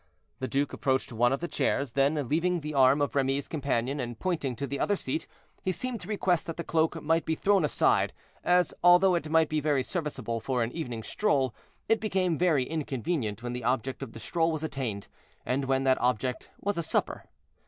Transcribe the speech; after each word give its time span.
The 0.39 0.47
duke 0.47 0.73
approached 0.73 1.13
one 1.13 1.31
of 1.31 1.41
the 1.41 1.47
chairs; 1.47 1.91
then, 1.91 2.27
leaving 2.27 2.61
the 2.61 2.73
arm 2.73 3.01
of 3.03 3.13
Remy's 3.13 3.47
companion, 3.47 3.99
and 3.99 4.17
pointing 4.17 4.55
to 4.55 4.65
the 4.65 4.79
other 4.79 4.95
seat, 4.95 5.27
he 5.61 5.71
seemed 5.71 6.01
to 6.01 6.07
request 6.07 6.47
that 6.47 6.57
the 6.57 6.63
cloak 6.63 6.99
might 7.03 7.23
be 7.23 7.35
thrown 7.35 7.63
aside, 7.63 8.11
as, 8.43 8.73
although 8.83 9.13
it 9.13 9.29
might 9.29 9.47
be 9.47 9.59
very 9.59 9.83
serviceable 9.83 10.39
for 10.39 10.63
an 10.63 10.71
evening 10.71 11.03
stroll, 11.03 11.53
it 11.87 11.99
became 11.99 12.35
very 12.35 12.63
inconvenient 12.63 13.43
when 13.43 13.53
the 13.53 13.63
object 13.63 14.01
of 14.01 14.13
the 14.13 14.19
stroll 14.19 14.51
was 14.51 14.63
attained, 14.63 15.07
and 15.45 15.65
when 15.65 15.83
that 15.83 16.01
object 16.01 16.49
was 16.59 16.79
a 16.79 16.83
supper. 16.83 17.25